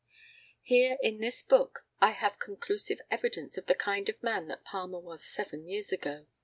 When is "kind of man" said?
3.75-4.47